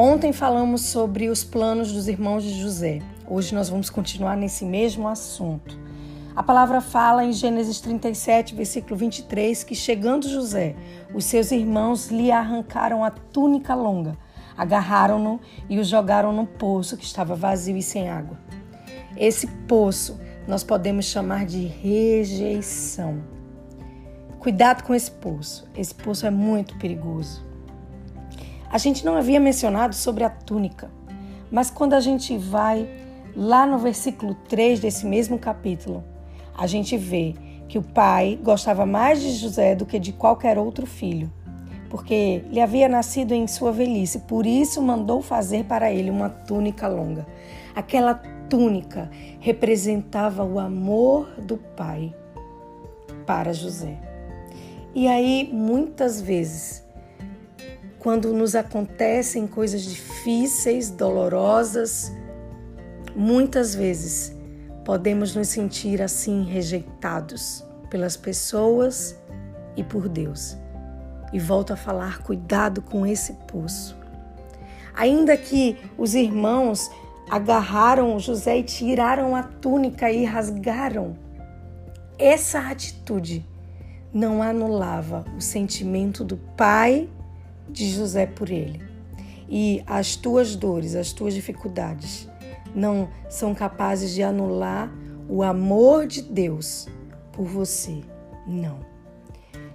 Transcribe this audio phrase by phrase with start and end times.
[0.00, 3.02] Ontem falamos sobre os planos dos irmãos de José.
[3.26, 5.76] Hoje nós vamos continuar nesse mesmo assunto.
[6.36, 10.76] A palavra fala em Gênesis 37, versículo 23, que chegando José,
[11.12, 14.16] os seus irmãos lhe arrancaram a túnica longa,
[14.56, 18.38] agarraram-no e o jogaram no poço que estava vazio e sem água.
[19.16, 23.20] Esse poço nós podemos chamar de rejeição.
[24.38, 25.68] Cuidado com esse poço.
[25.76, 27.47] Esse poço é muito perigoso.
[28.70, 30.90] A gente não havia mencionado sobre a túnica,
[31.50, 32.86] mas quando a gente vai
[33.34, 36.04] lá no versículo 3 desse mesmo capítulo,
[36.56, 37.34] a gente vê
[37.66, 41.32] que o pai gostava mais de José do que de qualquer outro filho,
[41.88, 46.86] porque lhe havia nascido em sua velhice, por isso mandou fazer para ele uma túnica
[46.86, 47.26] longa.
[47.74, 48.14] Aquela
[48.50, 49.10] túnica
[49.40, 52.14] representava o amor do pai
[53.24, 53.96] para José.
[54.94, 56.84] E aí, muitas vezes,
[57.98, 62.12] quando nos acontecem coisas difíceis, dolorosas,
[63.14, 64.36] muitas vezes
[64.84, 69.18] podemos nos sentir assim rejeitados pelas pessoas
[69.76, 70.56] e por Deus.
[71.32, 73.96] E volto a falar, cuidado com esse poço.
[74.94, 76.90] Ainda que os irmãos
[77.30, 81.16] agarraram José e tiraram a túnica e rasgaram,
[82.18, 83.46] essa atitude
[84.12, 87.08] não anulava o sentimento do pai
[87.70, 88.82] de José por ele.
[89.48, 92.28] E as tuas dores, as tuas dificuldades,
[92.74, 94.92] não são capazes de anular
[95.28, 96.86] o amor de Deus
[97.32, 98.00] por você.
[98.46, 98.78] Não.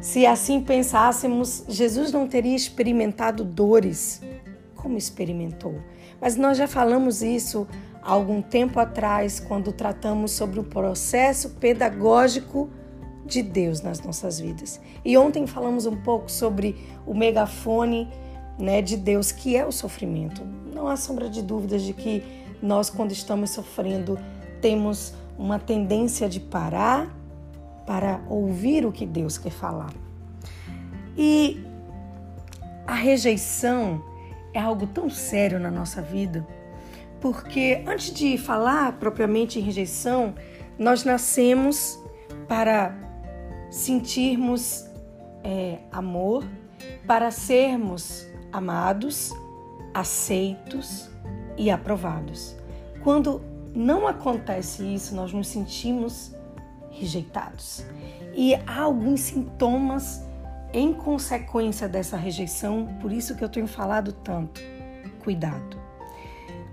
[0.00, 4.20] Se assim pensássemos, Jesus não teria experimentado dores
[4.74, 5.80] como experimentou.
[6.20, 7.66] Mas nós já falamos isso
[8.02, 12.70] há algum tempo atrás, quando tratamos sobre o processo pedagógico
[13.26, 14.80] de Deus nas nossas vidas.
[15.04, 18.08] E ontem falamos um pouco sobre o megafone
[18.58, 20.42] né, de Deus, que é o sofrimento.
[20.72, 22.22] Não há sombra de dúvidas de que
[22.62, 24.18] nós, quando estamos sofrendo,
[24.60, 27.14] temos uma tendência de parar
[27.86, 29.92] para ouvir o que Deus quer falar.
[31.16, 31.62] E
[32.86, 34.02] a rejeição
[34.54, 36.46] é algo tão sério na nossa vida,
[37.20, 40.34] porque antes de falar propriamente em rejeição,
[40.78, 41.98] nós nascemos
[42.48, 42.94] para
[43.76, 44.86] sentirmos
[45.44, 46.44] é, amor,
[47.06, 49.32] para sermos amados,
[49.92, 51.10] aceitos,
[51.56, 52.54] e aprovados.
[53.02, 53.40] Quando
[53.74, 56.34] não acontece isso, nós nos sentimos
[56.90, 57.84] rejeitados.
[58.34, 60.22] E há alguns sintomas
[60.72, 64.60] em consequência dessa rejeição, por isso que eu tenho falado tanto.
[65.22, 65.85] Cuidado.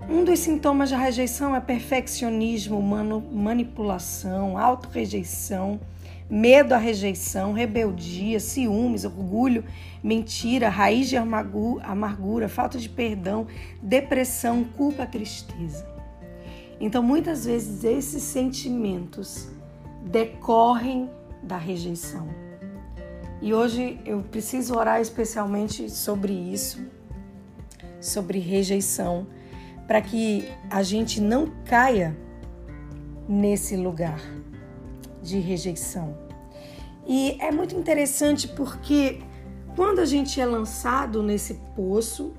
[0.08, 2.80] Um dos sintomas da rejeição é perfeccionismo,
[3.32, 5.80] manipulação, autorrejeição,
[6.28, 9.64] medo à rejeição, rebeldia, ciúmes, orgulho,
[10.02, 13.46] mentira, raiz de amargura, falta de perdão,
[13.82, 15.86] depressão, culpa, tristeza.
[16.78, 19.48] Então, muitas vezes esses sentimentos
[20.04, 21.08] decorrem
[21.42, 22.28] da rejeição.
[23.40, 26.84] E hoje eu preciso orar especialmente sobre isso,
[28.00, 29.26] sobre rejeição,
[29.86, 32.16] para que a gente não caia
[33.28, 34.20] nesse lugar
[35.22, 36.16] de rejeição.
[37.06, 39.20] E é muito interessante porque
[39.76, 42.32] quando a gente é lançado nesse poço,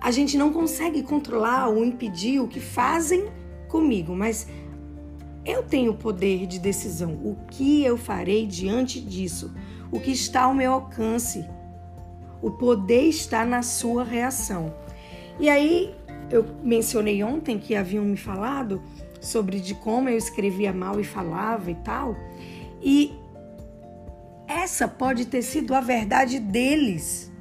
[0.00, 3.28] a gente não consegue controlar ou impedir o que fazem
[3.68, 4.46] comigo, mas
[5.44, 7.12] eu tenho o poder de decisão.
[7.14, 9.54] O que eu farei diante disso?
[9.90, 11.44] O que está ao meu alcance?
[12.42, 14.74] O poder está na sua reação.
[15.38, 15.94] E aí,
[16.30, 18.82] eu mencionei ontem que haviam me falado
[19.20, 22.16] sobre de como eu escrevia mal e falava e tal.
[22.82, 23.14] E
[24.46, 27.32] essa pode ter sido a verdade deles.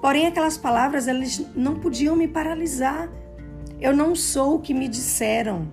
[0.00, 3.08] Porém, aquelas palavras elas não podiam me paralisar.
[3.80, 5.70] Eu não sou o que me disseram.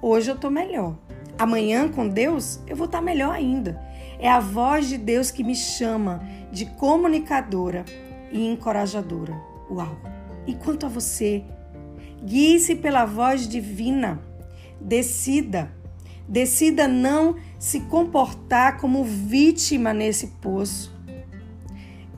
[0.00, 0.96] Hoje eu tô melhor.
[1.38, 3.80] Amanhã com Deus eu vou estar tá melhor ainda.
[4.18, 6.22] É a voz de Deus que me chama
[6.52, 7.84] de comunicadora
[8.30, 9.34] e encorajadora.
[9.70, 10.13] Uau!
[10.46, 11.44] E quanto a você,
[12.24, 14.18] Guie-se pela voz divina.
[14.80, 15.70] Decida.
[16.26, 20.94] Decida não se comportar como vítima nesse poço.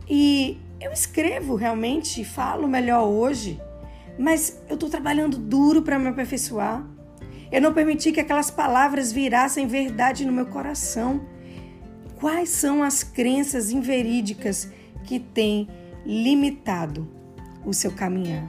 [0.08, 3.60] E eu escrevo realmente, falo melhor hoje,
[4.16, 6.86] mas eu estou trabalhando duro para me aperfeiçoar.
[7.50, 11.26] Eu não permiti que aquelas palavras virassem verdade no meu coração.
[12.14, 14.70] Quais são as crenças inverídicas
[15.02, 15.68] que têm
[16.04, 17.15] limitado
[17.66, 18.48] o seu caminhar?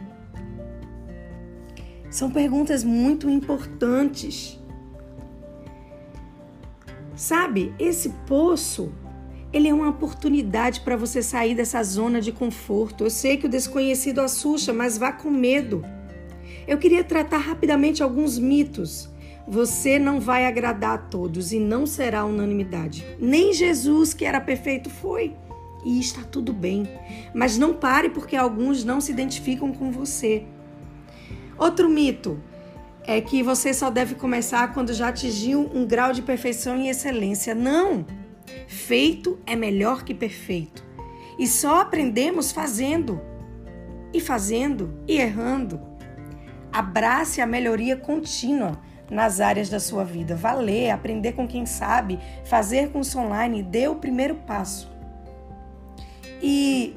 [2.09, 4.57] São perguntas muito importantes.
[7.15, 8.93] Sabe, esse poço,
[9.51, 13.03] ele é uma oportunidade para você sair dessa zona de conforto.
[13.03, 15.83] Eu sei que o desconhecido assusta, mas vá com medo.
[16.67, 19.09] Eu queria tratar rapidamente alguns mitos.
[19.47, 23.05] Você não vai agradar a todos e não será unanimidade.
[23.19, 25.33] Nem Jesus, que era perfeito, foi.
[25.83, 26.87] E está tudo bem.
[27.33, 30.43] Mas não pare porque alguns não se identificam com você.
[31.57, 32.39] Outro mito
[33.03, 37.55] é que você só deve começar quando já atingiu um grau de perfeição e excelência.
[37.55, 38.05] Não!
[38.67, 40.85] Feito é melhor que perfeito.
[41.39, 43.21] E só aprendemos fazendo.
[44.13, 45.79] E fazendo e errando.
[46.71, 50.35] Abrace a melhoria contínua nas áreas da sua vida.
[50.35, 54.96] Vá ler, aprender com quem sabe, fazer curso online, dê o primeiro passo.
[56.41, 56.95] E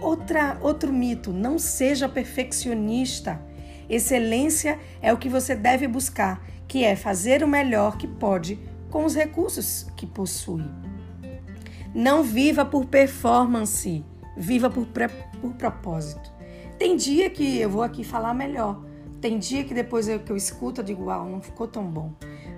[0.00, 3.40] outra, outro mito, não seja perfeccionista.
[3.88, 8.58] Excelência é o que você deve buscar, que é fazer o melhor que pode
[8.90, 10.64] com os recursos que possui.
[11.94, 14.04] Não viva por performance,
[14.36, 14.86] viva por,
[15.40, 16.30] por propósito.
[16.78, 18.84] Tem dia que eu vou aqui falar melhor,
[19.20, 22.12] tem dia que depois eu, que eu escuto eu digo, uau, não ficou tão bom.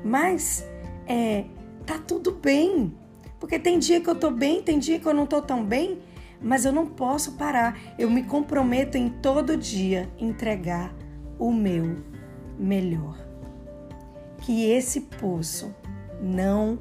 [0.05, 0.67] Mas
[1.07, 1.45] é,
[1.87, 2.95] tá tudo bem.
[3.39, 5.99] Porque tem dia que eu tô bem, tem dia que eu não tô tão bem,
[6.41, 7.79] mas eu não posso parar.
[7.99, 10.95] Eu me comprometo em todo dia entregar
[11.39, 11.97] o meu
[12.59, 13.17] melhor.
[14.43, 15.75] Que esse poço
[16.21, 16.79] não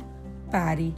[0.52, 0.96] pare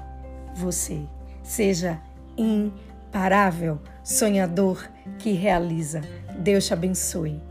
[0.56, 1.01] você.
[1.44, 2.01] Seja
[2.38, 6.01] imparável, sonhador que realiza.
[6.38, 7.49] Deus te abençoe.